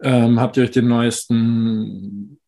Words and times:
Ähm, 0.00 0.40
habt 0.40 0.56
ihr 0.56 0.64
euch 0.64 0.70
den 0.70 0.88
neuesten, 0.88 2.38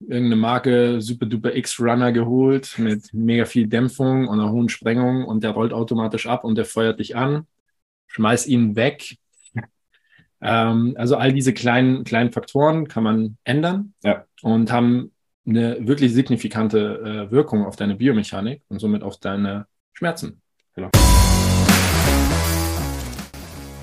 irgendeine 0.00 0.36
Marke 0.36 1.00
Super 1.00 1.26
Duper 1.26 1.54
X 1.54 1.78
Runner 1.80 2.12
geholt 2.12 2.78
mit 2.78 3.12
mega 3.12 3.44
viel 3.44 3.66
Dämpfung 3.66 4.28
und 4.28 4.40
einer 4.40 4.50
hohen 4.50 4.68
Sprengung 4.68 5.24
und 5.24 5.42
der 5.42 5.50
rollt 5.50 5.72
automatisch 5.72 6.26
ab 6.26 6.44
und 6.44 6.56
der 6.56 6.64
feuert 6.64 7.00
dich 7.00 7.16
an, 7.16 7.46
schmeiß 8.06 8.46
ihn 8.46 8.76
weg. 8.76 9.16
Ähm, 10.40 10.94
also 10.96 11.16
all 11.16 11.32
diese 11.32 11.52
kleinen, 11.52 12.04
kleinen 12.04 12.30
Faktoren 12.32 12.86
kann 12.86 13.02
man 13.02 13.38
ändern 13.42 13.92
Ja. 14.04 14.24
und 14.42 14.70
haben 14.70 15.10
eine 15.44 15.84
wirklich 15.86 16.12
signifikante 16.14 17.26
äh, 17.28 17.30
Wirkung 17.32 17.64
auf 17.66 17.74
deine 17.74 17.96
Biomechanik 17.96 18.62
und 18.68 18.78
somit 18.78 19.02
auf 19.02 19.18
deine 19.18 19.66
Schmerzen. 19.94 20.40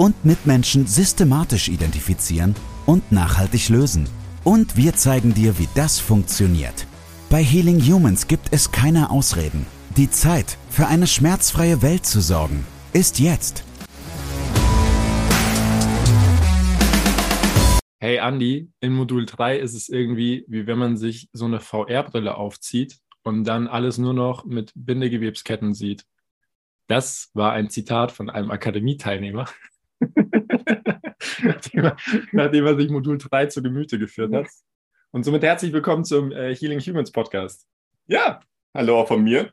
und 0.00 0.24
Mitmenschen 0.24 0.86
systematisch 0.86 1.68
identifizieren 1.68 2.54
und 2.86 3.12
nachhaltig 3.12 3.68
lösen. 3.68 4.08
Und 4.44 4.78
wir 4.78 4.94
zeigen 4.94 5.34
dir, 5.34 5.58
wie 5.58 5.68
das 5.74 6.00
funktioniert. 6.00 6.86
Bei 7.28 7.44
Healing 7.44 7.82
Humans 7.82 8.26
gibt 8.26 8.48
es 8.50 8.72
keine 8.72 9.10
Ausreden. 9.10 9.66
Die 9.98 10.08
Zeit, 10.08 10.56
für 10.70 10.86
eine 10.86 11.06
schmerzfreie 11.06 11.82
Welt 11.82 12.06
zu 12.06 12.22
sorgen, 12.22 12.64
ist 12.94 13.18
jetzt. 13.18 13.62
Hey 17.98 18.16
Andy, 18.26 18.70
in 18.80 18.94
Modul 18.94 19.26
3 19.26 19.58
ist 19.58 19.74
es 19.74 19.90
irgendwie, 19.90 20.46
wie 20.48 20.66
wenn 20.66 20.78
man 20.78 20.96
sich 20.96 21.28
so 21.34 21.44
eine 21.44 21.60
VR-Brille 21.60 22.36
aufzieht 22.38 23.00
und 23.22 23.44
dann 23.44 23.68
alles 23.68 23.98
nur 23.98 24.14
noch 24.14 24.46
mit 24.46 24.72
Bindegewebsketten 24.74 25.74
sieht. 25.74 26.06
Das 26.86 27.28
war 27.34 27.52
ein 27.52 27.68
Zitat 27.68 28.12
von 28.12 28.30
einem 28.30 28.50
Akademieteilnehmer, 28.50 29.44
nachdem, 31.42 31.84
er, 31.84 31.96
nachdem 32.32 32.66
er 32.66 32.76
sich 32.76 32.90
Modul 32.90 33.18
3 33.18 33.46
zu 33.46 33.62
Gemüte 33.62 33.98
geführt 33.98 34.34
hat. 34.34 34.48
Und 35.10 35.24
somit 35.24 35.42
herzlich 35.42 35.72
willkommen 35.72 36.04
zum 36.04 36.32
äh, 36.32 36.54
Healing 36.54 36.80
Humans 36.80 37.12
Podcast. 37.12 37.66
Ja, 38.06 38.40
hallo 38.74 39.00
auch 39.00 39.08
von 39.08 39.22
mir. 39.22 39.52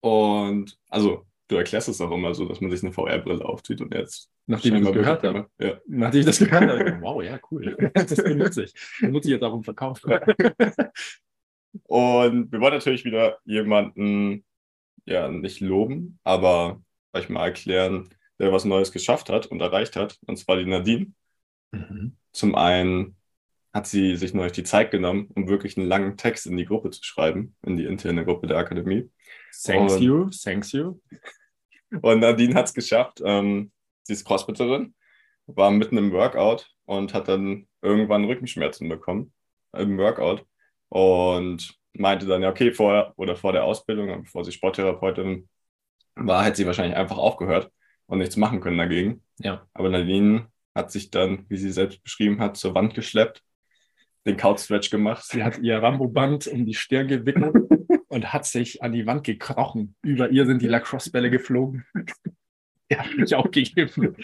Und 0.00 0.78
also, 0.88 1.26
du 1.48 1.56
erklärst 1.56 1.88
es 1.88 2.00
auch 2.00 2.10
immer 2.10 2.34
so, 2.34 2.46
dass 2.46 2.60
man 2.60 2.70
sich 2.70 2.82
eine 2.82 2.92
VR-Brille 2.92 3.44
aufzieht 3.44 3.80
und 3.80 3.92
jetzt. 3.94 4.30
Nachdem 4.46 4.76
ich 4.76 4.84
das 4.84 4.92
gehört 4.92 5.22
habe. 5.22 5.48
Ja. 5.58 5.80
Nachdem 5.86 6.20
ich 6.20 6.26
das 6.26 6.38
gehört 6.38 6.68
habe, 6.68 6.98
wow, 7.00 7.22
ja, 7.22 7.38
cool. 7.50 7.90
Das 7.94 8.16
benutze 8.16 8.64
ich. 8.64 8.74
Das 9.00 9.10
nutze 9.10 9.28
ich 9.28 9.32
jetzt 9.32 9.42
auch 9.42 9.54
im 9.54 9.64
Verkauf. 9.64 10.02
Und 11.84 12.52
wir 12.52 12.60
wollen 12.60 12.74
natürlich 12.74 13.04
wieder 13.04 13.38
jemanden, 13.44 14.44
ja, 15.06 15.28
nicht 15.28 15.60
loben, 15.60 16.18
aber 16.22 16.82
euch 17.12 17.28
mal 17.28 17.46
erklären, 17.46 18.08
der 18.38 18.52
was 18.52 18.64
Neues 18.64 18.92
geschafft 18.92 19.30
hat 19.30 19.46
und 19.46 19.60
erreicht 19.60 19.96
hat. 19.96 20.18
Und 20.26 20.36
zwar 20.36 20.56
die 20.56 20.66
Nadine. 20.66 21.12
Mhm. 21.72 22.16
Zum 22.32 22.54
einen 22.54 23.16
hat 23.72 23.86
sie 23.86 24.16
sich 24.16 24.34
neulich 24.34 24.52
die 24.52 24.62
Zeit 24.62 24.90
genommen, 24.90 25.28
um 25.34 25.48
wirklich 25.48 25.76
einen 25.76 25.88
langen 25.88 26.16
Text 26.16 26.46
in 26.46 26.56
die 26.56 26.64
Gruppe 26.64 26.90
zu 26.90 27.02
schreiben, 27.02 27.56
in 27.62 27.76
die 27.76 27.84
interne 27.86 28.24
Gruppe 28.24 28.46
der 28.46 28.58
Akademie. 28.58 29.10
Thanks 29.64 29.94
Und- 29.94 30.02
you, 30.02 30.30
thanks 30.30 30.72
you. 30.72 31.00
Und 32.02 32.20
Nadine 32.20 32.54
hat 32.54 32.66
es 32.66 32.74
geschafft. 32.74 33.20
Ähm, 33.24 33.70
sie 34.02 34.14
ist 34.14 34.24
Crossfitterin, 34.24 34.94
war 35.46 35.70
mitten 35.70 35.96
im 35.96 36.12
Workout 36.12 36.70
und 36.86 37.14
hat 37.14 37.28
dann 37.28 37.68
irgendwann 37.82 38.24
Rückenschmerzen 38.24 38.88
bekommen 38.88 39.32
im 39.72 39.98
Workout 39.98 40.44
und 40.88 41.76
meinte 41.92 42.26
dann, 42.26 42.42
ja, 42.42 42.50
okay, 42.50 42.72
vorher 42.72 43.12
oder 43.16 43.36
vor 43.36 43.52
der 43.52 43.64
Ausbildung, 43.64 44.22
bevor 44.22 44.44
sie 44.44 44.52
Sporttherapeutin 44.52 45.48
war, 46.16 46.44
hätte 46.44 46.58
sie 46.58 46.66
wahrscheinlich 46.66 46.96
einfach 46.96 47.18
aufgehört 47.18 47.70
und 48.06 48.18
nichts 48.18 48.36
machen 48.36 48.60
können 48.60 48.78
dagegen. 48.78 49.22
Ja. 49.38 49.66
Aber 49.74 49.88
Nadine 49.88 50.46
hat 50.74 50.90
sich 50.90 51.10
dann, 51.10 51.46
wie 51.48 51.56
sie 51.56 51.70
selbst 51.70 52.02
beschrieben 52.02 52.40
hat, 52.40 52.56
zur 52.56 52.74
Wand 52.74 52.94
geschleppt, 52.94 53.42
den 54.26 54.36
Couch-Stretch 54.36 54.90
gemacht. 54.90 55.24
Sie 55.24 55.44
hat 55.44 55.58
ihr 55.58 55.82
Ramboband 55.82 56.46
um 56.46 56.66
die 56.66 56.74
Stirn 56.74 57.08
gewickelt 57.08 57.54
und 58.08 58.32
hat 58.32 58.46
sich 58.46 58.82
an 58.82 58.92
die 58.92 59.06
Wand 59.06 59.24
gekrochen. 59.24 59.94
Über 60.02 60.30
ihr 60.30 60.46
sind 60.46 60.62
die 60.62 60.68
Lacrosse-Bälle 60.68 61.30
geflogen. 61.30 61.84
Er 62.86 62.98
hat 62.98 63.16
mich 63.16 63.34
auch 63.34 63.50
gegeben. 63.50 64.14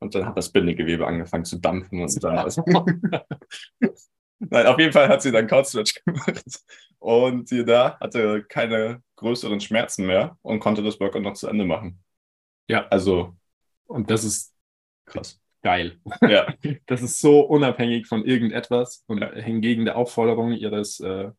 Und 0.00 0.14
dann 0.14 0.26
hat 0.26 0.36
das 0.36 0.52
Bindegewebe 0.52 1.06
angefangen 1.06 1.46
zu 1.46 1.58
dampfen 1.58 2.02
und 2.02 2.22
dann 2.22 2.36
alles. 2.38 2.56
Nein, 4.38 4.66
auf 4.66 4.78
jeden 4.78 4.92
Fall 4.92 5.08
hat 5.08 5.22
sie 5.22 5.32
dann 5.32 5.46
Couchstretch 5.46 6.04
gemacht. 6.04 6.62
Und 6.98 7.48
sie 7.48 7.64
da 7.64 7.98
hatte 8.00 8.44
keine 8.44 9.02
größeren 9.16 9.60
Schmerzen 9.60 10.06
mehr 10.06 10.36
und 10.42 10.60
konnte 10.60 10.82
das 10.82 11.00
Workout 11.00 11.22
noch 11.22 11.32
zu 11.32 11.48
Ende 11.48 11.64
machen. 11.64 12.00
Ja. 12.68 12.86
Also 12.88 13.34
Und 13.86 14.10
das 14.10 14.24
ist 14.24 14.54
krass. 15.06 15.40
geil. 15.62 15.98
Ja, 16.22 16.54
Das 16.86 17.02
ist 17.02 17.20
so 17.20 17.40
unabhängig 17.40 18.06
von 18.06 18.24
irgendetwas. 18.24 19.04
Und 19.06 19.20
Ja. 19.22 19.32
hingegen 19.34 19.84
der 19.84 19.96
Aufforderung 19.96 20.52
ihres 20.52 21.00
äh, 21.00 21.30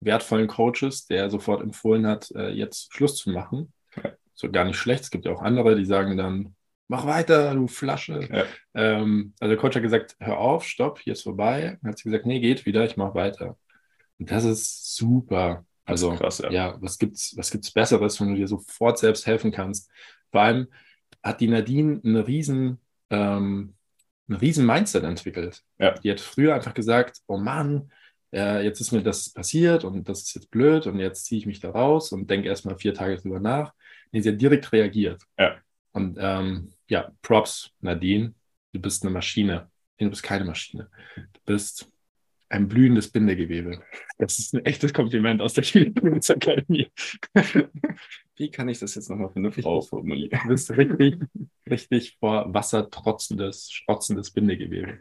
wertvollen 0.00 0.48
Coaches, 0.48 1.06
der 1.06 1.30
sofort 1.30 1.62
empfohlen 1.62 2.06
hat, 2.06 2.30
äh, 2.32 2.50
jetzt 2.50 2.92
Schluss 2.94 3.16
zu 3.16 3.30
machen. 3.30 3.72
Ja. 4.02 4.12
So 4.34 4.50
gar 4.50 4.64
nicht 4.64 4.76
schlecht. 4.76 5.04
Es 5.04 5.10
gibt 5.10 5.24
ja 5.24 5.32
auch 5.32 5.42
andere, 5.42 5.76
die 5.76 5.84
sagen 5.84 6.16
dann, 6.16 6.56
mach 6.88 7.06
weiter, 7.06 7.54
du 7.54 7.68
Flasche. 7.68 8.28
Ja. 8.30 8.44
Ähm, 8.74 9.34
also 9.38 9.50
der 9.54 9.60
Coach 9.60 9.76
hat 9.76 9.82
gesagt, 9.82 10.16
hör 10.18 10.38
auf, 10.38 10.64
stopp, 10.64 10.98
hier 10.98 11.12
ist 11.12 11.22
vorbei. 11.22 11.78
Dann 11.80 11.90
hat 11.92 11.98
sie 11.98 12.04
gesagt, 12.04 12.26
nee, 12.26 12.40
geht 12.40 12.66
wieder, 12.66 12.84
ich 12.84 12.96
mach 12.96 13.14
weiter. 13.14 13.56
Und 14.18 14.30
das 14.30 14.44
ist 14.44 14.96
super. 14.96 15.64
Also 15.84 16.12
krass, 16.14 16.38
ja. 16.38 16.50
ja, 16.50 16.76
was 16.80 16.98
gibt's, 16.98 17.36
was 17.36 17.50
gibt's 17.50 17.70
Besseres, 17.72 18.20
wenn 18.20 18.28
du 18.28 18.36
dir 18.36 18.48
sofort 18.48 18.98
selbst 18.98 19.26
helfen 19.26 19.50
kannst? 19.50 19.90
Vor 20.30 20.40
allem 20.40 20.68
hat 21.22 21.40
die 21.40 21.48
Nadine 21.48 22.00
eine 22.04 22.26
riesen, 22.26 22.80
ähm, 23.10 23.74
ein 24.28 24.34
riesen 24.34 24.66
Mindset 24.66 25.04
entwickelt. 25.04 25.62
Ja. 25.78 25.92
Die 25.92 26.10
hat 26.10 26.20
früher 26.20 26.54
einfach 26.54 26.74
gesagt, 26.74 27.18
oh 27.26 27.36
Mann, 27.36 27.90
äh, 28.32 28.64
jetzt 28.64 28.80
ist 28.80 28.92
mir 28.92 29.02
das 29.02 29.30
passiert 29.30 29.84
und 29.84 30.08
das 30.08 30.22
ist 30.22 30.34
jetzt 30.34 30.50
blöd 30.50 30.86
und 30.86 30.98
jetzt 30.98 31.26
ziehe 31.26 31.38
ich 31.38 31.46
mich 31.46 31.60
da 31.60 31.70
raus 31.70 32.12
und 32.12 32.30
denke 32.30 32.48
erstmal 32.48 32.78
vier 32.78 32.94
Tage 32.94 33.16
drüber 33.16 33.40
nach. 33.40 33.74
Nee, 34.10 34.20
sie 34.20 34.30
hat 34.30 34.40
direkt 34.40 34.72
reagiert. 34.72 35.22
Ja. 35.38 35.56
Und 35.92 36.16
ähm, 36.18 36.72
ja, 36.88 37.12
Props, 37.20 37.70
Nadine, 37.80 38.34
du 38.72 38.80
bist 38.80 39.02
eine 39.02 39.12
Maschine. 39.12 39.70
Nee, 39.98 40.06
Du 40.06 40.10
bist 40.10 40.22
keine 40.22 40.44
Maschine. 40.44 40.88
Du 41.14 41.40
bist 41.44 41.91
ein 42.52 42.68
blühendes 42.68 43.10
Bindegewebe. 43.10 43.80
Das 44.18 44.38
ist 44.38 44.54
ein 44.54 44.64
echtes 44.64 44.92
Kompliment 44.92 45.40
aus 45.40 45.54
der 45.54 45.64
Akademie. 45.64 46.88
Wie 48.36 48.50
kann 48.50 48.68
ich 48.68 48.78
das 48.78 48.94
jetzt 48.94 49.08
nochmal 49.08 49.30
für 49.30 49.38
eine 49.38 49.52
Frau 49.52 49.80
formulieren? 49.80 50.38
Du 50.42 50.48
bist 50.48 50.70
richtig, 50.70 51.18
richtig 51.68 52.18
vor 52.20 52.52
Wasser 52.52 52.90
trotzendes, 52.90 53.70
strotzendes 53.70 54.30
Bindegewebe. 54.30 54.98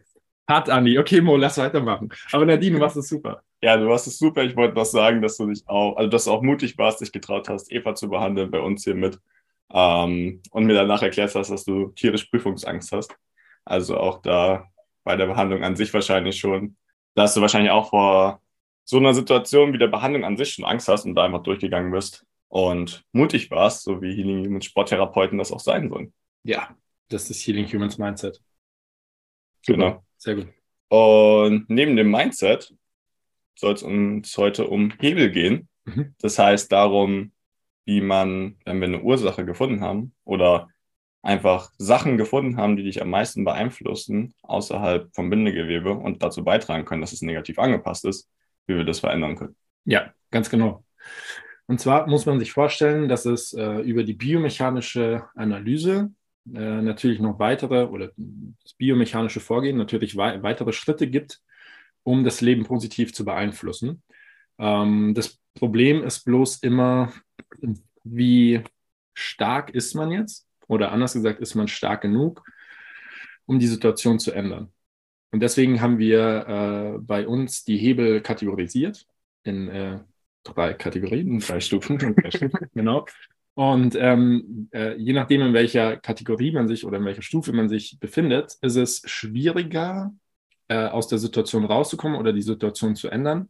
Hart, 0.48 0.70
Andi. 0.70 0.98
Okay, 0.98 1.22
Mo, 1.22 1.36
lass 1.38 1.58
weitermachen. 1.58 2.10
Aber 2.32 2.46
Nadine, 2.46 2.76
du 2.76 2.80
machst 2.80 2.98
es 2.98 3.10
super. 3.10 3.44
Ja, 3.62 3.78
du 3.78 3.92
hast 3.92 4.08
es 4.08 4.18
super. 4.18 4.44
Ich 4.44 4.56
wollte 4.56 4.76
noch 4.76 4.86
sagen, 4.86 5.22
dass 5.22 5.38
du 5.38 5.48
dich 5.48 5.64
auch, 5.68 5.96
also 5.98 6.10
dass 6.10 6.26
du 6.26 6.32
auch 6.32 6.42
mutig 6.42 6.78
warst, 6.78 7.02
dich 7.02 7.12
getraut 7.12 7.50
hast, 7.50 7.72
Eva 7.72 7.96
zu 7.96 8.10
behandeln 8.10 8.50
bei 8.50 8.60
uns 8.60 8.84
hier 8.84 8.96
mit. 8.96 9.20
Ähm, 9.74 10.42
und 10.52 10.66
mir 10.66 10.74
danach 10.74 11.02
erklärt 11.02 11.36
hast, 11.36 11.52
dass 11.52 11.66
du 11.66 11.90
tierisch 11.90 12.26
Prüfungsangst 12.26 12.92
hast. 12.92 13.16
Also 13.66 13.98
auch 13.98 14.22
da 14.22 14.68
bei 15.04 15.16
der 15.16 15.28
Behandlung 15.28 15.64
an 15.64 15.76
sich 15.76 15.94
wahrscheinlich 15.94 16.38
schon, 16.38 16.76
dass 17.14 17.34
du 17.34 17.42
wahrscheinlich 17.42 17.72
auch 17.72 17.90
vor 17.90 18.42
so 18.84 18.98
einer 18.98 19.14
Situation 19.14 19.74
wie 19.74 19.78
der 19.78 19.88
Behandlung 19.88 20.24
an 20.24 20.38
sich 20.38 20.54
schon 20.54 20.66
Angst 20.66 20.88
hast 20.88 21.06
und 21.06 21.16
da 21.16 21.24
einfach 21.24 21.44
durchgegangen 21.44 21.92
bist 21.92 22.26
und 22.48 23.06
mutig 23.12 23.50
warst, 23.52 23.84
so 23.84 24.02
wie 24.02 24.14
Healing 24.14 24.46
Human 24.46 24.62
Sporttherapeuten 24.62 25.38
das 25.38 25.52
auch 25.52 25.60
sein 25.60 25.90
sollen. 25.90 26.14
Ja, 26.44 26.76
das 27.10 27.30
ist 27.30 27.46
Healing 27.46 27.66
Humans 27.72 27.98
Mindset. 27.98 28.42
Genau. 29.66 30.04
Sehr 30.18 30.36
gut. 30.36 30.48
Und 30.90 31.70
neben 31.70 31.96
dem 31.96 32.12
Mindset 32.12 32.76
soll 33.56 33.74
es 33.74 33.84
uns 33.84 34.38
heute 34.38 34.68
um 34.68 34.92
Hebel 35.00 35.32
gehen. 35.32 35.70
Mhm. 35.86 36.16
Das 36.20 36.38
heißt 36.40 36.72
darum, 36.72 37.32
wie 37.86 38.02
man, 38.02 38.58
wenn 38.66 38.80
wir 38.80 38.88
eine 38.88 39.02
Ursache 39.02 39.46
gefunden 39.46 39.82
haben 39.82 40.14
oder 40.24 40.70
einfach 41.22 41.72
Sachen 41.78 42.18
gefunden 42.18 42.58
haben, 42.58 42.76
die 42.76 42.84
dich 42.84 43.02
am 43.02 43.10
meisten 43.10 43.44
beeinflussen 43.44 44.34
außerhalb 44.42 45.14
vom 45.14 45.30
Bindegewebe 45.30 45.94
und 45.94 46.24
dazu 46.24 46.44
beitragen 46.44 46.86
können, 46.86 47.02
dass 47.02 47.14
es 47.14 47.22
negativ 47.22 47.60
angepasst 47.60 48.06
ist, 48.06 48.30
wie 48.68 48.76
wir 48.76 48.86
das 48.86 49.00
verändern 49.00 49.36
können. 49.36 49.56
Ja, 49.86 50.14
ganz 50.32 50.50
genau. 50.50 50.84
Und 51.68 51.80
zwar 51.80 52.08
muss 52.08 52.26
man 52.26 52.40
sich 52.40 52.52
vorstellen, 52.52 53.08
dass 53.08 53.26
es 53.26 53.54
äh, 53.54 53.80
über 53.82 54.04
die 54.04 54.14
biomechanische 54.14 55.26
Analyse 55.36 56.12
äh, 56.54 56.82
natürlich 56.82 57.20
noch 57.20 57.40
weitere 57.40 57.86
oder 57.86 58.12
das 58.64 58.74
biomechanische 58.74 59.40
Vorgehen 59.40 59.78
natürlich 59.78 60.18
wei 60.18 60.42
weitere 60.42 60.74
Schritte 60.74 61.08
gibt, 61.08 61.40
um 62.04 62.24
das 62.24 62.42
Leben 62.42 62.66
positiv 62.66 63.14
zu 63.14 63.24
beeinflussen. 63.24 64.02
Ähm, 64.58 65.14
das 65.14 65.40
Problem 65.54 66.04
ist 66.04 66.26
bloß 66.26 66.58
immer, 66.58 67.14
wie 68.04 68.64
stark 69.14 69.70
ist 69.70 69.94
man 69.94 70.12
jetzt? 70.12 70.48
Oder 70.72 70.94
anders 70.94 71.12
gesagt, 71.12 71.42
ist 71.42 71.54
man 71.56 71.68
stark 71.68 72.00
genug, 72.00 72.46
um 73.46 73.60
die 73.60 73.68
Situation 73.68 74.20
zu 74.20 74.32
ändern? 74.32 74.72
Und 75.32 75.42
deswegen 75.42 75.82
haben 75.82 76.00
wir 76.00 76.96
äh, 76.96 76.98
bei 77.00 77.28
uns 77.28 77.66
die 77.66 77.76
Hebel 77.76 78.22
kategorisiert 78.22 79.06
in 79.44 79.68
äh, 79.68 80.00
drei 80.44 80.74
Kategorien, 80.74 81.40
drei 81.40 81.60
Stufen. 81.60 81.98
genau. 82.74 83.06
Und 83.54 83.98
ähm, 84.00 84.70
äh, 84.72 84.96
je 84.96 85.12
nachdem, 85.12 85.42
in 85.42 85.54
welcher 85.54 85.98
Kategorie 85.98 86.54
man 86.54 86.70
sich 86.70 86.86
oder 86.86 87.00
in 87.00 87.06
welcher 87.06 87.22
Stufe 87.22 87.52
man 87.52 87.68
sich 87.68 88.00
befindet, 88.00 88.58
ist 88.62 88.78
es 88.78 89.02
schwieriger, 89.06 90.14
äh, 90.70 90.86
aus 90.86 91.10
der 91.10 91.18
Situation 91.18 91.66
rauszukommen 91.66 92.18
oder 92.18 92.32
die 92.32 92.42
Situation 92.42 92.96
zu 92.96 93.10
ändern. 93.10 93.50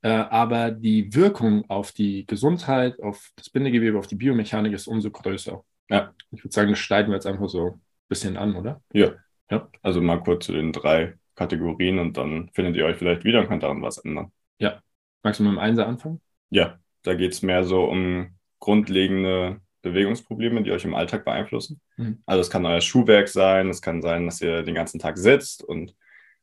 Äh, 0.00 0.10
aber 0.10 0.70
die 0.70 1.12
Wirkung 1.12 1.68
auf 1.68 1.90
die 1.90 2.24
Gesundheit, 2.24 3.02
auf 3.02 3.32
das 3.34 3.50
Bindegewebe, 3.50 3.98
auf 3.98 4.06
die 4.06 4.14
Biomechanik 4.14 4.74
ist 4.74 4.86
umso 4.86 5.10
größer. 5.10 5.64
Ja. 5.88 6.14
Ich 6.30 6.42
würde 6.42 6.52
sagen, 6.52 6.70
das 6.70 6.78
schneiden 6.78 7.10
wir 7.10 7.16
jetzt 7.16 7.26
einfach 7.26 7.48
so 7.48 7.66
ein 7.66 7.80
bisschen 8.08 8.36
an, 8.36 8.56
oder? 8.56 8.82
Ja. 8.92 9.12
ja. 9.50 9.68
Also 9.82 10.00
mal 10.00 10.22
kurz 10.22 10.46
zu 10.46 10.52
den 10.52 10.72
drei 10.72 11.14
Kategorien 11.34 11.98
und 11.98 12.16
dann 12.16 12.50
findet 12.54 12.76
ihr 12.76 12.86
euch 12.86 12.96
vielleicht 12.96 13.24
wieder 13.24 13.40
und 13.40 13.48
könnt 13.48 13.62
daran 13.62 13.82
was 13.82 13.98
ändern. 13.98 14.32
Ja. 14.58 14.80
Magst 15.22 15.40
du 15.40 15.44
mit 15.44 15.52
dem 15.52 15.58
Einser 15.58 15.86
anfangen? 15.86 16.20
Ja, 16.50 16.78
da 17.02 17.14
geht 17.14 17.32
es 17.32 17.42
mehr 17.42 17.64
so 17.64 17.84
um 17.84 18.36
grundlegende 18.58 19.60
Bewegungsprobleme, 19.82 20.62
die 20.62 20.72
euch 20.72 20.84
im 20.84 20.94
Alltag 20.94 21.24
beeinflussen. 21.24 21.80
Mhm. 21.96 22.22
Also 22.26 22.40
es 22.40 22.50
kann 22.50 22.66
euer 22.66 22.80
Schuhwerk 22.80 23.28
sein, 23.28 23.68
es 23.68 23.82
kann 23.82 24.02
sein, 24.02 24.26
dass 24.26 24.40
ihr 24.40 24.62
den 24.62 24.74
ganzen 24.74 24.98
Tag 24.98 25.18
sitzt 25.18 25.62
und 25.62 25.94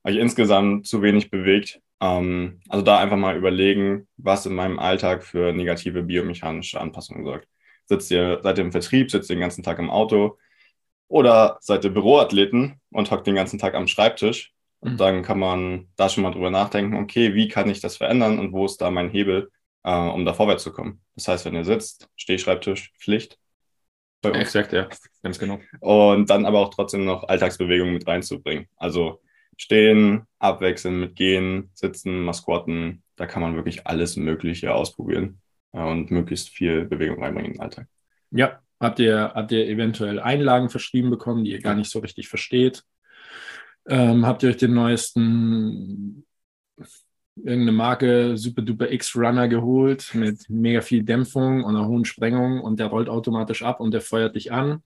euch 0.04 0.18
insgesamt 0.18 0.88
zu 0.88 1.02
wenig 1.02 1.30
bewegt. 1.30 1.82
Ähm, 2.02 2.60
also 2.70 2.84
da 2.84 3.00
einfach 3.00 3.18
mal 3.18 3.38
überlegen, 3.38 4.08
was 4.18 4.46
in 4.46 4.56
meinem 4.56 4.80
Alltag 4.80 5.24
für 5.24 5.54
negative 5.54 6.04
biomechanische 6.04 6.80
Anpassungen 6.80 7.26
sorgt. 7.26 7.48
Sitzt 7.86 8.12
ihr, 8.12 8.40
seid 8.42 8.58
ihr 8.58 8.64
im 8.64 8.72
Vertrieb, 8.72 9.12
sitzt 9.12 9.30
ihr 9.30 9.36
den 9.36 9.42
ganzen 9.42 9.64
Tag 9.64 9.80
im 9.80 9.90
Auto 9.90 10.38
oder 11.08 11.58
seid 11.62 11.84
ihr 11.84 11.92
Büroathleten 11.92 12.82
und 12.92 13.12
hockt 13.12 13.28
den 13.28 13.36
ganzen 13.36 13.60
Tag 13.60 13.76
am 13.76 13.88
Schreibtisch. 13.88 14.54
Und 14.80 14.94
mhm. 14.94 14.98
dann 14.98 15.22
kann 15.22 15.40
man 15.40 15.88
da 15.96 16.10
schon 16.10 16.24
mal 16.24 16.32
drüber 16.32 16.50
nachdenken, 16.50 16.98
okay, 16.98 17.36
wie 17.36 17.48
kann 17.48 17.70
ich 17.70 17.82
das 17.82 17.98
verändern 17.98 18.40
und 18.40 18.52
wo 18.52 18.66
ist 18.66 18.82
da 18.82 18.90
mein 18.90 19.10
Hebel, 19.10 19.52
äh, 19.84 19.94
um 19.94 20.26
da 20.26 20.34
vorwärts 20.34 20.64
zu 20.64 20.74
kommen. 20.74 21.02
Das 21.16 21.28
heißt, 21.28 21.46
wenn 21.46 21.56
ihr 21.56 21.66
sitzt, 21.66 22.10
Stehschreibtisch, 22.16 22.92
Pflicht. 22.98 23.38
Exakt, 24.24 24.74
ja, 24.74 24.88
ganz 25.22 25.38
genau. 25.38 25.60
Und 25.82 26.30
dann 26.30 26.46
aber 26.46 26.60
auch 26.60 26.74
trotzdem 26.74 27.06
noch 27.06 27.24
Alltagsbewegungen 27.26 27.94
mit 27.94 28.08
reinzubringen. 28.08 28.68
Also 28.78 29.22
stehen, 29.58 30.26
abwechseln 30.40 31.00
mit 31.00 31.16
gehen, 31.16 31.70
sitzen, 31.74 32.24
mal 32.24 32.34
squatten. 32.34 33.04
Da 33.18 33.28
kann 33.28 33.42
man 33.42 33.56
wirklich 33.56 33.86
alles 33.86 34.16
Mögliche 34.16 34.74
ausprobieren 34.74 35.43
und 35.74 36.12
möglichst 36.12 36.50
viel 36.50 36.86
Bewegung 36.86 37.22
reinbringen 37.22 37.52
in 37.52 37.58
den 37.58 37.62
Alltag. 37.62 37.88
Ja, 38.32 38.60
habt 38.80 39.00
ihr, 39.00 39.34
habt 39.36 39.52
ihr 39.52 39.68
eventuell 39.68 40.20
Einlagen 40.20 40.70
verschrieben 40.70 41.10
bekommen, 41.10 41.44
die 41.44 41.52
ihr 41.52 41.62
gar 41.62 41.76
nicht 41.76 41.92
so 41.92 42.00
richtig 42.00 42.30
versteht? 42.30 42.84
Ähm, 43.88 44.26
habt 44.26 44.44
ihr 44.44 44.50
euch 44.50 44.58
den 44.58 44.74
neuesten 44.74 46.26
irgendeine 47.36 47.72
Marke 47.72 48.38
Super 48.38 48.62
Duper 48.62 48.92
X 48.92 49.16
Runner 49.16 49.48
geholt 49.48 50.14
mit 50.14 50.50
mega 50.50 50.82
viel 50.82 51.04
Dämpfung 51.04 51.64
und 51.64 51.76
einer 51.76 51.88
hohen 51.88 52.06
Sprengung 52.06 52.62
und 52.62 52.80
der 52.80 52.88
rollt 52.88 53.10
automatisch 53.10 53.64
ab 53.64 53.80
und 53.80 53.92
der 53.92 54.02
feuert 54.02 54.36
dich 54.36 54.52
an. 54.52 54.84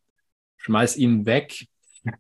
Schmeiß 0.58 0.98
ihn 0.98 1.26
weg. 1.26 1.68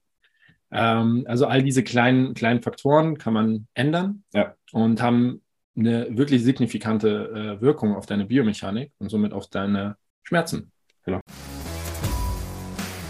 Ähm, 0.69 1.23
also 1.29 1.45
all 1.45 1.63
diese 1.63 1.81
kleinen, 1.81 2.33
kleinen 2.33 2.61
Faktoren 2.61 3.17
kann 3.17 3.31
man 3.31 3.67
ändern 3.73 4.25
ja. 4.33 4.53
und 4.73 5.01
haben 5.01 5.41
eine 5.77 6.17
wirklich 6.17 6.43
signifikante 6.43 7.57
äh, 7.59 7.61
Wirkung 7.61 7.95
auf 7.95 8.05
deine 8.05 8.25
Biomechanik 8.25 8.91
und 8.99 9.09
somit 9.09 9.33
auf 9.33 9.47
deine 9.47 9.95
Schmerzen. 10.23 10.71
Genau. 11.05 11.19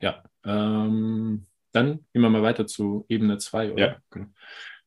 Ja, 0.00 0.22
ähm, 0.44 1.46
dann 1.72 2.00
gehen 2.12 2.22
wir 2.22 2.30
mal 2.30 2.42
weiter 2.42 2.66
zu 2.66 3.04
Ebene 3.08 3.38
2. 3.38 3.74
Ja, 3.76 3.96
genau. 4.10 4.26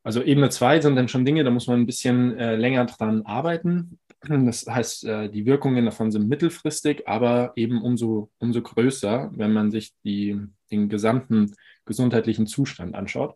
Also 0.04 0.22
Ebene 0.22 0.50
2 0.50 0.80
sind 0.80 0.96
dann 0.96 1.08
schon 1.08 1.24
Dinge, 1.24 1.44
da 1.44 1.50
muss 1.50 1.66
man 1.66 1.80
ein 1.80 1.86
bisschen 1.86 2.38
äh, 2.38 2.56
länger 2.56 2.84
dran 2.84 3.22
arbeiten. 3.22 3.98
Das 4.20 4.66
heißt, 4.66 5.04
äh, 5.04 5.28
die 5.30 5.46
Wirkungen 5.46 5.84
davon 5.86 6.12
sind 6.12 6.28
mittelfristig, 6.28 7.08
aber 7.08 7.52
eben 7.56 7.82
umso, 7.82 8.30
umso 8.38 8.62
größer, 8.62 9.30
wenn 9.34 9.52
man 9.52 9.70
sich 9.70 9.94
die, 10.04 10.38
den 10.70 10.88
gesamten 10.90 11.54
gesundheitlichen 11.86 12.46
Zustand 12.46 12.94
anschaut. 12.94 13.34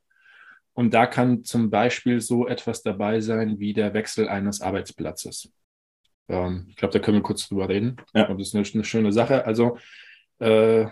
Und 0.75 0.93
da 0.95 1.07
kann 1.07 1.43
zum 1.43 1.71
Beispiel 1.71 2.21
so 2.21 2.47
etwas 2.47 2.83
dabei 2.83 3.21
sein 3.21 3.59
wie 3.59 3.73
der 3.73 3.95
Wechsel 3.95 4.29
eines 4.29 4.61
Arbeitsplatzes. 4.61 5.51
Ähm, 6.29 6.67
ich 6.69 6.77
glaube, 6.77 6.93
da 6.93 6.99
können 6.99 7.17
wir 7.17 7.23
kurz 7.23 7.49
drüber 7.49 7.69
reden. 7.69 7.97
Ja. 8.15 8.29
Das 8.29 8.41
ist 8.41 8.55
eine, 8.55 8.67
eine 8.73 8.85
schöne 8.85 9.13
Sache. 9.13 9.47
Also 9.47 9.79
äh, 10.39 10.87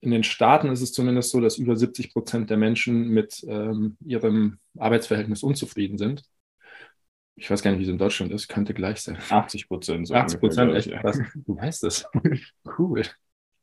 in 0.00 0.10
den 0.10 0.22
Staaten 0.22 0.68
ist 0.68 0.80
es 0.80 0.92
zumindest 0.92 1.30
so, 1.30 1.40
dass 1.40 1.58
über 1.58 1.76
70 1.76 2.12
Prozent 2.12 2.50
der 2.50 2.56
Menschen 2.56 3.08
mit 3.08 3.44
ähm, 3.48 3.96
ihrem 4.04 4.58
Arbeitsverhältnis 4.78 5.42
unzufrieden 5.42 5.98
sind. 5.98 6.22
Ich 7.34 7.50
weiß 7.50 7.62
gar 7.62 7.70
nicht, 7.70 7.80
wie 7.80 7.84
es 7.84 7.88
in 7.88 7.98
Deutschland 7.98 8.32
ist, 8.32 8.48
könnte 8.48 8.74
gleich 8.74 9.00
sein. 9.00 9.18
80 9.28 9.68
Prozent. 9.68 10.08
So 10.08 10.14
80 10.14 10.40
Prozent, 10.40 10.74
echt 10.74 10.90
krass. 10.90 11.18
Du 11.46 11.56
weißt 11.56 11.84
es. 11.84 12.04
cool. 12.78 13.02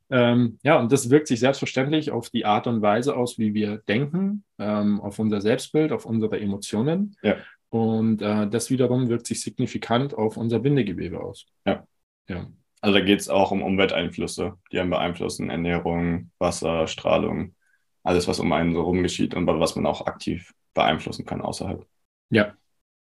Ähm, 0.09 0.59
ja, 0.63 0.79
und 0.79 0.91
das 0.91 1.09
wirkt 1.09 1.27
sich 1.27 1.39
selbstverständlich 1.39 2.11
auf 2.11 2.29
die 2.29 2.45
Art 2.45 2.67
und 2.67 2.81
Weise 2.81 3.15
aus, 3.15 3.39
wie 3.39 3.53
wir 3.53 3.77
denken, 3.87 4.43
ähm, 4.59 5.01
auf 5.01 5.19
unser 5.19 5.41
Selbstbild, 5.41 5.91
auf 5.91 6.05
unsere 6.05 6.39
Emotionen. 6.39 7.15
Ja. 7.23 7.37
Und 7.69 8.21
äh, 8.21 8.47
das 8.47 8.69
wiederum 8.69 9.09
wirkt 9.09 9.27
sich 9.27 9.41
signifikant 9.41 10.13
auf 10.13 10.37
unser 10.37 10.59
Bindegewebe 10.59 11.19
aus. 11.19 11.45
Ja. 11.65 11.85
ja. 12.29 12.47
Also 12.85 12.99
da 12.99 13.03
geht 13.03 13.19
es 13.19 13.29
auch 13.29 13.49
um 13.49 13.63
Umwelteinflüsse, 13.63 14.59
die 14.71 14.79
einen 14.79 14.91
beeinflussen, 14.91 15.49
Ernährung, 15.49 16.29
Wasser, 16.37 16.85
Strahlung, 16.85 17.55
alles, 18.03 18.27
was 18.27 18.39
um 18.39 18.53
einen 18.53 18.75
so 18.75 18.83
rum 18.83 19.01
geschieht 19.01 19.33
und 19.33 19.47
was 19.47 19.75
man 19.75 19.87
auch 19.87 20.05
aktiv 20.05 20.53
beeinflussen 20.75 21.25
kann 21.25 21.41
außerhalb. 21.41 21.83
Ja, 22.29 22.53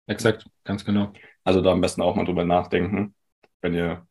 exakt, 0.06 0.48
ganz 0.62 0.84
genau. 0.84 1.12
Also 1.42 1.60
da 1.60 1.72
am 1.72 1.80
besten 1.80 2.02
auch 2.02 2.14
mal 2.14 2.24
drüber 2.24 2.44
nachdenken, 2.44 3.16
wenn 3.62 3.74
ihr 3.74 4.06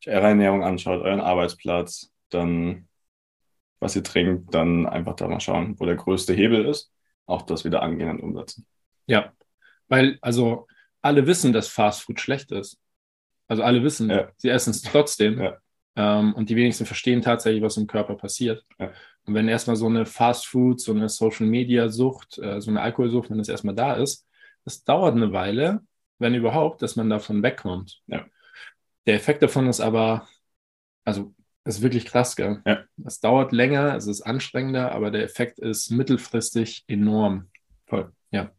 euch 0.00 0.14
eure 0.14 0.28
Ernährung 0.28 0.62
anschaut, 0.62 1.02
euren 1.02 1.20
Arbeitsplatz, 1.20 2.12
dann, 2.28 2.86
was 3.80 3.96
ihr 3.96 4.04
trinkt, 4.04 4.54
dann 4.54 4.86
einfach 4.86 5.16
da 5.16 5.26
mal 5.26 5.40
schauen, 5.40 5.74
wo 5.80 5.84
der 5.84 5.96
größte 5.96 6.32
Hebel 6.32 6.64
ist, 6.64 6.92
auch 7.26 7.42
das 7.42 7.64
wieder 7.64 7.82
angehen 7.82 8.10
und 8.10 8.20
umsetzen. 8.20 8.68
Ja, 9.06 9.32
weil 9.88 10.16
also 10.20 10.68
alle 11.02 11.26
wissen, 11.26 11.52
dass 11.52 11.66
Fast 11.66 12.02
Food 12.02 12.20
schlecht 12.20 12.52
ist. 12.52 12.78
Also 13.48 13.62
alle 13.62 13.82
wissen, 13.82 14.10
ja. 14.10 14.28
sie 14.36 14.50
essen 14.50 14.70
es 14.70 14.82
trotzdem. 14.82 15.40
Ja. 15.40 15.56
Ähm, 15.96 16.34
und 16.34 16.48
die 16.50 16.56
wenigsten 16.56 16.86
verstehen 16.86 17.22
tatsächlich, 17.22 17.62
was 17.62 17.76
im 17.76 17.86
Körper 17.86 18.14
passiert. 18.14 18.64
Ja. 18.78 18.92
Und 19.24 19.34
wenn 19.34 19.48
erstmal 19.48 19.76
so 19.76 19.86
eine 19.86 20.06
Fast 20.06 20.46
Food, 20.46 20.80
so 20.80 20.92
eine 20.92 21.08
Social 21.08 21.46
Media 21.46 21.88
Sucht, 21.88 22.38
äh, 22.38 22.60
so 22.60 22.70
eine 22.70 22.80
Alkoholsucht, 22.80 23.30
wenn 23.30 23.38
das 23.38 23.48
erstmal 23.48 23.74
da 23.74 23.94
ist, 23.94 24.26
das 24.64 24.84
dauert 24.84 25.16
eine 25.16 25.32
Weile, 25.32 25.80
wenn 26.18 26.34
überhaupt, 26.34 26.82
dass 26.82 26.96
man 26.96 27.10
davon 27.10 27.42
wegkommt. 27.42 28.02
Der 29.06 29.14
Effekt 29.14 29.42
davon 29.42 29.68
ist 29.68 29.80
aber, 29.80 30.28
also 31.04 31.34
das 31.64 31.76
ist 31.76 31.82
wirklich 31.82 32.06
krass, 32.06 32.36
gell? 32.36 32.62
Ja. 32.66 32.84
Es 33.04 33.20
dauert 33.20 33.52
länger, 33.52 33.94
es 33.96 34.06
ist 34.06 34.22
anstrengender, 34.22 34.92
aber 34.92 35.10
der 35.10 35.22
Effekt 35.22 35.58
ist 35.58 35.90
mittelfristig 35.90 36.84
enorm. 36.86 37.50
Voll. 37.86 38.12
Ja. 38.30 38.50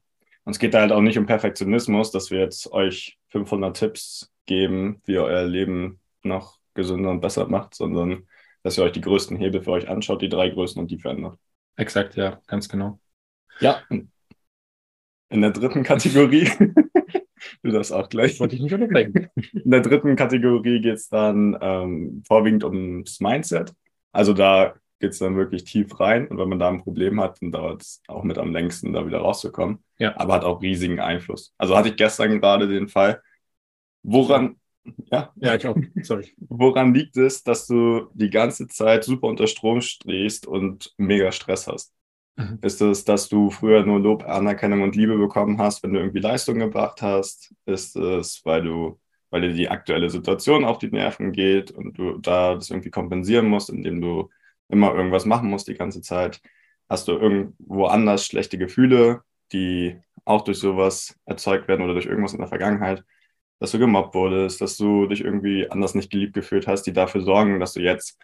Und 0.43 0.51
es 0.51 0.59
geht 0.59 0.73
da 0.73 0.81
halt 0.81 0.91
auch 0.91 1.01
nicht 1.01 1.17
um 1.17 1.25
Perfektionismus, 1.25 2.11
dass 2.11 2.31
wir 2.31 2.39
jetzt 2.39 2.71
euch 2.71 3.17
500 3.29 3.77
Tipps 3.77 4.31
geben, 4.49 5.01
wie 5.05 5.13
ihr 5.13 5.23
euer 5.23 5.45
Leben 5.45 5.99
noch 6.23 6.57
gesünder 6.73 7.11
und 7.11 7.21
besser 7.21 7.47
macht, 7.47 7.75
sondern 7.75 8.27
dass 8.63 8.77
ihr 8.77 8.83
euch 8.83 8.91
die 8.91 9.01
größten 9.01 9.37
Hebel 9.37 9.61
für 9.61 9.71
euch 9.71 9.87
anschaut, 9.87 10.21
die 10.21 10.29
drei 10.29 10.49
größten 10.49 10.81
und 10.81 10.91
die 10.91 10.99
verändert. 10.99 11.39
Exakt, 11.77 12.15
ja, 12.15 12.41
ganz 12.47 12.67
genau. 12.67 12.99
Ja. 13.61 13.81
In 13.89 15.41
der 15.41 15.51
dritten 15.51 15.83
Kategorie 15.83 16.49
Du 17.63 17.71
das 17.71 17.91
auch 17.91 18.09
gleich. 18.09 18.39
Wollte 18.39 18.55
ich 18.55 18.61
nicht 18.61 18.73
unterbrechen. 18.73 19.29
In 19.53 19.71
der 19.71 19.81
dritten 19.81 20.15
Kategorie 20.15 20.81
geht 20.81 20.95
es 20.95 21.09
dann 21.09 21.57
ähm, 21.61 22.23
vorwiegend 22.27 22.63
ums 22.63 23.19
Mindset. 23.19 23.73
Also 24.11 24.33
da 24.33 24.75
geht 24.99 25.11
es 25.11 25.19
dann 25.19 25.35
wirklich 25.35 25.63
tief 25.63 25.99
rein. 25.99 26.27
Und 26.27 26.37
wenn 26.37 26.49
man 26.49 26.59
da 26.59 26.69
ein 26.69 26.83
Problem 26.83 27.21
hat, 27.21 27.41
dann 27.41 27.51
dauert 27.51 27.81
es 27.81 28.01
auch 28.07 28.23
mit 28.23 28.37
am 28.37 28.51
längsten, 28.51 28.93
da 28.93 29.05
wieder 29.05 29.19
rauszukommen. 29.19 29.83
Ja. 29.97 30.17
Aber 30.17 30.33
hat 30.33 30.43
auch 30.43 30.61
riesigen 30.61 30.99
Einfluss. 30.99 31.53
Also 31.57 31.77
hatte 31.77 31.89
ich 31.89 31.95
gestern 31.95 32.39
gerade 32.39 32.67
den 32.67 32.87
Fall, 32.87 33.21
woran, 34.03 34.55
ja, 35.11 35.33
Ja, 35.35 35.55
ich 35.55 35.67
auch. 35.67 35.77
Sorry. 36.03 36.33
woran 36.37 36.93
liegt 36.93 37.17
es, 37.17 37.43
dass 37.43 37.67
du 37.67 38.09
die 38.13 38.29
ganze 38.29 38.67
Zeit 38.67 39.03
super 39.03 39.27
unter 39.27 39.47
Strom 39.47 39.81
stehst 39.81 40.47
und 40.47 40.93
mega 40.97 41.31
Stress 41.31 41.67
hast? 41.67 41.93
Mhm. 42.37 42.59
Ist 42.61 42.81
es, 42.81 43.05
dass 43.05 43.29
du 43.29 43.51
früher 43.51 43.85
nur 43.85 43.99
Lob, 43.99 44.23
Anerkennung 44.27 44.81
und 44.83 44.95
Liebe 44.95 45.17
bekommen 45.17 45.59
hast, 45.59 45.83
wenn 45.83 45.93
du 45.93 45.99
irgendwie 45.99 46.19
Leistung 46.19 46.59
gebracht 46.59 47.01
hast? 47.01 47.53
Ist 47.65 47.95
es, 47.95 48.41
weil 48.45 48.63
du, 48.63 48.99
weil 49.29 49.41
dir 49.41 49.53
die 49.53 49.69
aktuelle 49.69 50.09
Situation 50.09 50.65
auf 50.65 50.77
die 50.79 50.91
Nerven 50.91 51.31
geht 51.31 51.71
und 51.71 51.97
du 51.97 52.17
da 52.19 52.55
das 52.55 52.69
irgendwie 52.69 52.89
kompensieren 52.91 53.47
musst, 53.47 53.69
indem 53.69 54.01
du 54.01 54.29
immer 54.69 54.93
irgendwas 54.93 55.25
machen 55.25 55.49
musst 55.49 55.67
die 55.69 55.75
ganze 55.75 56.01
Zeit? 56.01 56.41
Hast 56.89 57.07
du 57.07 57.13
irgendwo 57.13 57.85
anders 57.85 58.25
schlechte 58.25 58.57
Gefühle, 58.57 59.21
die 59.53 59.97
auch 60.25 60.41
durch 60.43 60.59
sowas 60.59 61.17
erzeugt 61.25 61.67
werden 61.67 61.83
oder 61.83 61.93
durch 61.93 62.05
irgendwas 62.07 62.33
in 62.33 62.39
der 62.39 62.47
Vergangenheit? 62.49 63.03
Dass 63.59 63.71
du 63.71 63.79
gemobbt 63.79 64.15
wurdest, 64.15 64.61
dass 64.61 64.77
du 64.77 65.05
dich 65.07 65.21
irgendwie 65.21 65.69
anders 65.69 65.95
nicht 65.95 66.11
geliebt 66.11 66.33
gefühlt 66.33 66.67
hast, 66.67 66.83
die 66.83 66.93
dafür 66.93 67.21
sorgen, 67.21 67.59
dass 67.59 67.73
du 67.73 67.81
jetzt 67.81 68.17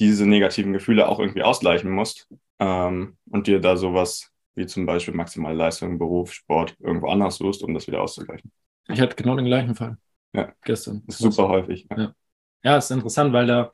diese 0.00 0.26
negativen 0.26 0.72
Gefühle 0.72 1.08
auch 1.08 1.20
irgendwie 1.20 1.42
ausgleichen 1.42 1.90
musst 1.90 2.28
ähm, 2.58 3.16
und 3.30 3.46
dir 3.46 3.60
da 3.60 3.76
sowas 3.76 4.30
wie 4.56 4.66
zum 4.66 4.86
Beispiel 4.86 5.14
maximale 5.14 5.56
Leistung, 5.56 5.98
Beruf, 5.98 6.32
Sport 6.32 6.76
irgendwo 6.80 7.08
anders 7.08 7.36
suchst, 7.36 7.62
um 7.62 7.74
das 7.74 7.86
wieder 7.86 8.02
auszugleichen. 8.02 8.50
Ich 8.88 9.00
hatte 9.00 9.16
genau 9.16 9.36
den 9.36 9.46
gleichen 9.46 9.74
Fall. 9.74 9.96
Ja. 10.32 10.52
Gestern. 10.62 11.02
Super 11.08 11.48
häufig. 11.48 11.86
Ja. 11.96 12.14
Ja, 12.62 12.78
ist 12.78 12.90
interessant, 12.90 13.32
weil 13.32 13.46
da, 13.46 13.70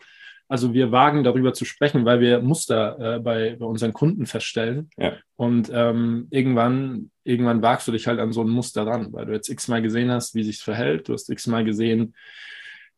also 0.51 0.75
wir 0.75 0.91
wagen 0.91 1.23
darüber 1.23 1.53
zu 1.55 1.65
sprechen, 1.65 2.05
weil 2.05 2.21
wir 2.21 2.41
Muster 2.41 3.17
äh, 3.17 3.19
bei, 3.21 3.57
bei 3.59 3.65
unseren 3.65 3.93
Kunden 3.93 4.27
feststellen. 4.27 4.91
Ja. 4.99 5.13
Und 5.37 5.71
ähm, 5.73 6.27
irgendwann, 6.31 7.11
irgendwann 7.23 7.63
wagst 7.63 7.87
du 7.87 7.93
dich 7.93 8.09
halt 8.09 8.19
an 8.19 8.33
so 8.33 8.43
ein 8.43 8.49
Muster 8.49 8.85
ran, 8.87 9.13
weil 9.13 9.27
du 9.27 9.33
jetzt 9.33 9.49
x-mal 9.49 9.81
gesehen 9.81 10.11
hast, 10.11 10.35
wie 10.35 10.43
sich 10.43 10.59
verhält. 10.59 11.09
Du 11.09 11.13
hast 11.13 11.31
x-mal 11.31 11.65
gesehen 11.65 12.17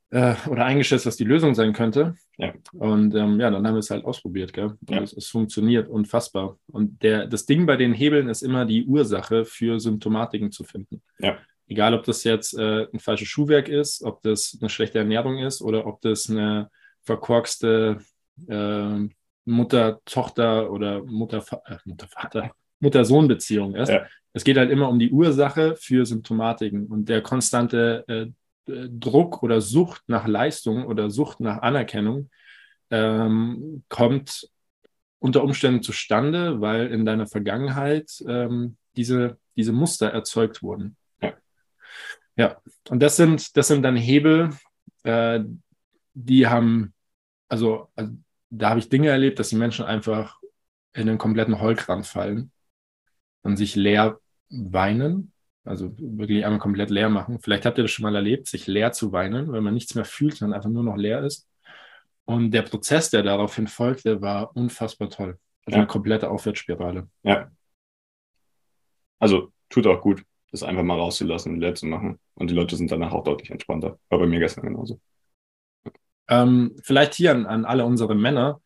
äh, 0.08 0.34
oder 0.48 0.64
eingeschätzt, 0.64 1.04
was 1.04 1.18
die 1.18 1.24
Lösung 1.24 1.54
sein 1.54 1.74
könnte. 1.74 2.14
Ja. 2.38 2.54
Und 2.72 3.14
ähm, 3.14 3.38
ja, 3.38 3.50
dann 3.50 3.66
haben 3.66 3.74
wir 3.74 3.80
es 3.80 3.90
halt 3.90 4.06
ausprobiert, 4.06 4.54
gell? 4.54 4.78
Und 4.86 4.90
Ja. 4.90 5.02
es, 5.02 5.12
es 5.12 5.28
funktioniert 5.28 5.88
unfassbar. 5.88 6.58
Und 6.68 7.02
der, 7.02 7.26
das 7.26 7.44
Ding 7.44 7.66
bei 7.66 7.76
den 7.76 7.92
Hebeln 7.92 8.30
ist 8.30 8.40
immer 8.42 8.64
die 8.64 8.86
Ursache 8.86 9.44
für 9.44 9.78
Symptomatiken 9.78 10.52
zu 10.52 10.64
finden. 10.64 11.02
Ja. 11.18 11.36
Egal, 11.68 11.92
ob 11.92 12.04
das 12.04 12.24
jetzt 12.24 12.58
äh, 12.58 12.86
ein 12.92 12.98
falsches 12.98 13.28
Schuhwerk 13.28 13.68
ist, 13.68 14.02
ob 14.02 14.22
das 14.22 14.56
eine 14.58 14.70
schlechte 14.70 14.98
Ernährung 14.98 15.38
ist 15.38 15.60
oder 15.60 15.86
ob 15.86 16.00
das 16.00 16.30
eine 16.30 16.70
verkorkste 17.04 17.98
äh, 18.48 19.08
Mutter-Tochter 19.44 20.70
oder 20.70 21.02
Mutter, 21.02 21.44
äh, 21.66 21.76
Mutter-Vater, 21.84 22.52
Mutter-Sohn-Beziehung 22.80 23.74
ist. 23.74 23.88
Ja. 23.88 24.06
Es 24.32 24.44
geht 24.44 24.56
halt 24.56 24.70
immer 24.70 24.88
um 24.88 24.98
die 24.98 25.10
Ursache 25.10 25.76
für 25.76 26.06
Symptomatiken 26.06 26.86
und 26.86 27.08
der 27.08 27.22
konstante 27.22 28.04
äh, 28.08 28.26
Druck 28.66 29.42
oder 29.42 29.60
Sucht 29.60 30.02
nach 30.06 30.26
Leistung 30.26 30.86
oder 30.86 31.10
Sucht 31.10 31.40
nach 31.40 31.62
Anerkennung 31.62 32.30
ähm, 32.90 33.82
kommt 33.88 34.48
unter 35.18 35.42
Umständen 35.42 35.82
zustande, 35.82 36.60
weil 36.60 36.88
in 36.88 37.04
deiner 37.04 37.26
Vergangenheit 37.26 38.10
ähm, 38.26 38.76
diese, 38.96 39.38
diese 39.56 39.72
Muster 39.72 40.08
erzeugt 40.08 40.62
wurden. 40.62 40.96
Ja. 41.20 41.34
Ja, 42.36 42.56
und 42.88 43.00
das 43.00 43.16
sind, 43.16 43.56
das 43.56 43.68
sind 43.68 43.82
dann 43.82 43.96
Hebel, 43.96 44.50
äh, 45.04 45.40
die 46.14 46.46
haben, 46.46 46.94
also, 47.48 47.88
also 47.96 48.12
da 48.50 48.70
habe 48.70 48.80
ich 48.80 48.88
Dinge 48.88 49.08
erlebt, 49.08 49.38
dass 49.38 49.48
die 49.48 49.56
Menschen 49.56 49.84
einfach 49.84 50.40
in 50.92 51.08
einen 51.08 51.18
kompletten 51.18 51.60
Heulkranz 51.60 52.08
fallen 52.08 52.50
und 53.42 53.56
sich 53.56 53.76
leer 53.76 54.18
weinen, 54.50 55.32
also 55.64 55.94
wirklich 55.98 56.44
einmal 56.44 56.60
komplett 56.60 56.90
leer 56.90 57.08
machen. 57.08 57.38
Vielleicht 57.40 57.64
habt 57.64 57.78
ihr 57.78 57.84
das 57.84 57.90
schon 57.90 58.02
mal 58.02 58.14
erlebt, 58.14 58.46
sich 58.46 58.66
leer 58.66 58.92
zu 58.92 59.12
weinen, 59.12 59.52
wenn 59.52 59.64
man 59.64 59.74
nichts 59.74 59.94
mehr 59.94 60.04
fühlt, 60.04 60.34
sondern 60.36 60.56
einfach 60.56 60.70
nur 60.70 60.84
noch 60.84 60.96
leer 60.96 61.22
ist. 61.24 61.48
Und 62.24 62.50
der 62.50 62.62
Prozess, 62.62 63.10
der 63.10 63.22
daraufhin 63.22 63.66
folgte, 63.66 64.20
war 64.20 64.54
unfassbar 64.56 65.08
toll. 65.08 65.38
Also 65.64 65.76
Ja. 65.76 65.82
eine 65.82 65.86
komplette 65.86 66.30
Aufwärtsspirale. 66.30 67.08
Ja. 67.22 67.50
Also 69.18 69.52
tut 69.68 69.86
auch 69.86 70.00
gut, 70.00 70.24
das 70.50 70.62
einfach 70.62 70.82
mal 70.82 70.98
rauszulassen 70.98 71.54
und 71.54 71.60
leer 71.60 71.74
zu 71.74 71.86
machen. 71.86 72.18
Und 72.34 72.50
die 72.50 72.54
Leute 72.54 72.76
sind 72.76 72.90
danach 72.90 73.12
auch 73.12 73.24
deutlich 73.24 73.50
entspannter. 73.50 73.98
War 74.08 74.18
bei 74.18 74.26
mir 74.26 74.40
gestern 74.40 74.64
genauso. 74.64 75.00
Ähm, 76.28 76.76
vielleicht 76.82 77.14
hier 77.14 77.32
an, 77.32 77.46
an 77.46 77.64
alle 77.64 77.84
unsere 77.84 78.14
Männer. 78.14 78.60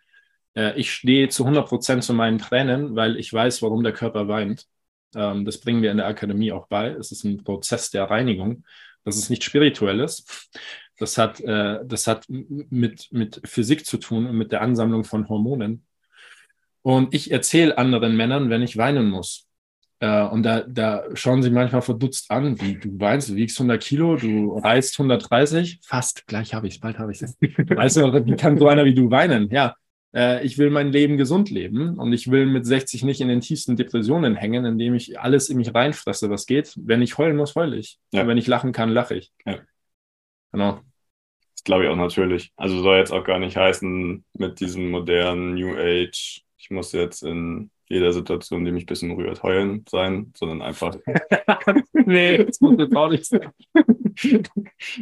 Äh, 0.54 0.78
ich 0.78 0.92
stehe 0.92 1.28
zu 1.28 1.44
100 1.44 1.68
Prozent 1.68 2.04
zu 2.04 2.14
meinen 2.14 2.38
Tränen, 2.38 2.96
weil 2.96 3.16
ich 3.16 3.32
weiß, 3.32 3.62
warum 3.62 3.82
der 3.82 3.92
Körper 3.92 4.28
weint. 4.28 4.66
Ähm, 5.14 5.44
das 5.44 5.58
bringen 5.58 5.82
wir 5.82 5.90
in 5.90 5.96
der 5.98 6.06
Akademie 6.06 6.52
auch 6.52 6.68
bei. 6.68 6.88
Es 6.90 7.12
ist 7.12 7.24
ein 7.24 7.44
Prozess 7.44 7.90
der 7.90 8.04
Reinigung. 8.04 8.64
Das 9.04 9.16
ist 9.16 9.30
nicht 9.30 9.44
spirituelles. 9.44 10.50
Das 10.98 11.18
hat, 11.18 11.40
äh, 11.40 11.80
das 11.84 12.06
hat 12.06 12.24
mit, 12.28 13.08
mit 13.12 13.40
Physik 13.44 13.86
zu 13.86 13.98
tun 13.98 14.26
und 14.26 14.36
mit 14.36 14.52
der 14.52 14.62
Ansammlung 14.62 15.04
von 15.04 15.28
Hormonen. 15.28 15.86
Und 16.82 17.14
ich 17.14 17.30
erzähle 17.30 17.78
anderen 17.78 18.16
Männern, 18.16 18.48
wenn 18.48 18.62
ich 18.62 18.76
weinen 18.76 19.10
muss. 19.10 19.45
Äh, 20.00 20.22
und 20.24 20.42
da, 20.42 20.60
da 20.60 21.04
schauen 21.14 21.42
sie 21.42 21.50
manchmal 21.50 21.82
verdutzt 21.82 22.30
an, 22.30 22.60
wie 22.60 22.74
du 22.74 23.00
weinst, 23.00 23.30
du 23.30 23.36
wiegst 23.36 23.58
100 23.58 23.82
Kilo, 23.82 24.16
du 24.16 24.58
reißt 24.58 24.98
130, 24.98 25.80
fast, 25.82 26.26
gleich 26.26 26.52
habe 26.52 26.66
ich 26.66 26.74
es, 26.74 26.80
bald 26.80 26.98
habe 26.98 27.12
ich 27.12 27.22
es. 27.22 27.36
Weißt 27.40 27.96
du, 27.96 28.26
wie 28.26 28.36
kann 28.36 28.58
so 28.58 28.68
einer 28.68 28.84
wie 28.84 28.94
du 28.94 29.10
weinen? 29.10 29.48
Ja, 29.50 29.74
äh, 30.14 30.44
ich 30.44 30.58
will 30.58 30.70
mein 30.70 30.92
Leben 30.92 31.16
gesund 31.16 31.50
leben 31.50 31.98
und 31.98 32.12
ich 32.12 32.30
will 32.30 32.46
mit 32.46 32.66
60 32.66 33.04
nicht 33.04 33.20
in 33.20 33.28
den 33.28 33.40
tiefsten 33.40 33.76
Depressionen 33.76 34.34
hängen, 34.34 34.64
indem 34.64 34.94
ich 34.94 35.20
alles 35.20 35.48
in 35.48 35.56
mich 35.56 35.74
reinfresse, 35.74 36.30
was 36.30 36.46
geht. 36.46 36.74
Wenn 36.76 37.02
ich 37.02 37.18
heulen 37.18 37.36
muss, 37.36 37.54
heule 37.54 37.76
ich. 37.76 37.98
Ja. 38.12 38.26
Wenn 38.26 38.38
ich 38.38 38.46
lachen 38.46 38.72
kann, 38.72 38.90
lache 38.90 39.14
ich. 39.14 39.32
Ja. 39.46 39.60
Genau. 40.52 40.80
Das 41.54 41.64
glaube 41.64 41.84
ich 41.84 41.90
auch 41.90 41.96
natürlich. 41.96 42.52
Also 42.56 42.82
soll 42.82 42.98
jetzt 42.98 43.12
auch 43.12 43.24
gar 43.24 43.38
nicht 43.38 43.56
heißen, 43.56 44.24
mit 44.34 44.60
diesem 44.60 44.90
modernen 44.90 45.54
New 45.54 45.74
Age, 45.76 46.42
ich 46.58 46.70
muss 46.70 46.92
jetzt 46.92 47.22
in 47.22 47.70
jeder 47.88 48.12
Situation, 48.12 48.64
die 48.64 48.72
mich 48.72 48.84
ein 48.84 48.86
bisschen 48.86 49.12
rührt, 49.12 49.42
heulen 49.42 49.84
sein, 49.88 50.32
sondern 50.36 50.62
einfach, 50.62 50.96
nee, 51.92 52.44
das 52.44 52.60
muss 52.60 52.78
jetzt 52.78 52.96
auch 52.96 53.10
nicht 53.10 53.24
sein. 53.26 53.50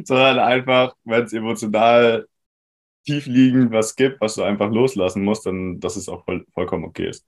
sondern 0.05 0.39
einfach, 0.39 0.95
wenn 1.05 1.25
es 1.25 1.33
emotional 1.33 2.27
tief 3.05 3.27
liegend 3.27 3.71
was 3.71 3.97
gibt, 3.97 4.21
was 4.21 4.35
du 4.35 4.43
einfach 4.43 4.71
loslassen 4.71 5.25
musst, 5.25 5.47
dann 5.47 5.81
dass 5.81 5.97
es 5.97 6.09
auch 6.09 6.25
voll, 6.25 6.47
vollkommen 6.53 6.85
okay 6.85 7.09
ist. 7.09 7.27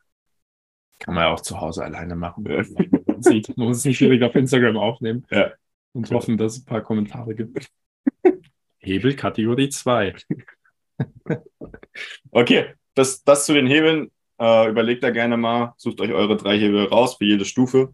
Kann 0.98 1.14
man 1.14 1.24
ja 1.24 1.32
auch 1.32 1.40
zu 1.40 1.60
Hause 1.60 1.84
alleine 1.84 2.16
machen. 2.16 2.44
Ja. 2.48 2.62
Man 3.06 3.22
sieht, 3.22 3.56
man 3.56 3.68
muss 3.68 3.78
es 3.78 3.84
nicht 3.84 4.00
direkt 4.00 4.22
auf 4.24 4.34
Instagram 4.34 4.78
aufnehmen 4.78 5.26
Ja. 5.30 5.52
und 5.92 6.10
hoffen, 6.10 6.38
dass 6.38 6.54
es 6.54 6.62
ein 6.62 6.66
paar 6.66 6.82
Kommentare 6.82 7.34
gibt. 7.34 7.68
Hebel 8.78 9.14
Kategorie 9.16 9.68
2. 9.68 10.14
Okay, 12.30 12.74
das, 12.94 13.22
das 13.24 13.46
zu 13.46 13.52
den 13.52 13.66
Hebeln. 13.66 14.10
Äh, 14.38 14.68
überlegt 14.68 15.02
da 15.02 15.10
gerne 15.10 15.36
mal, 15.36 15.74
sucht 15.76 16.00
euch 16.00 16.12
eure 16.12 16.36
drei 16.36 16.58
Hebel 16.58 16.86
raus 16.86 17.16
für 17.16 17.24
jede 17.24 17.44
Stufe. 17.44 17.92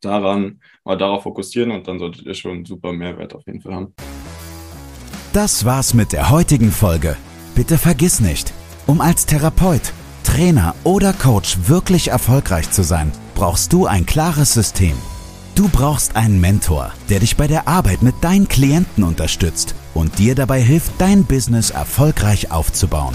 Daran 0.00 0.60
mal 0.84 0.96
darauf 0.96 1.24
fokussieren 1.24 1.72
und 1.72 1.86
dann 1.86 1.98
solltet 1.98 2.24
ihr 2.24 2.34
schon 2.34 2.64
super 2.64 2.92
Mehrwert 2.92 3.34
auf 3.34 3.46
jeden 3.46 3.60
Fall 3.60 3.74
haben. 3.74 3.94
Das 5.32 5.64
war's 5.64 5.94
mit 5.94 6.12
der 6.12 6.30
heutigen 6.30 6.72
Folge. 6.72 7.16
Bitte 7.54 7.76
vergiss 7.76 8.20
nicht, 8.20 8.52
um 8.86 9.00
als 9.00 9.26
Therapeut, 9.26 9.92
Trainer 10.24 10.74
oder 10.84 11.12
Coach 11.12 11.68
wirklich 11.68 12.08
erfolgreich 12.08 12.70
zu 12.70 12.82
sein, 12.82 13.12
brauchst 13.34 13.72
du 13.72 13.86
ein 13.86 14.06
klares 14.06 14.54
System. 14.54 14.94
Du 15.54 15.68
brauchst 15.68 16.16
einen 16.16 16.40
Mentor, 16.40 16.92
der 17.10 17.20
dich 17.20 17.36
bei 17.36 17.46
der 17.46 17.68
Arbeit 17.68 18.02
mit 18.02 18.14
deinen 18.22 18.48
Klienten 18.48 19.04
unterstützt 19.04 19.74
und 19.92 20.18
dir 20.18 20.34
dabei 20.34 20.60
hilft, 20.60 20.92
dein 20.98 21.24
Business 21.24 21.70
erfolgreich 21.70 22.50
aufzubauen. 22.50 23.14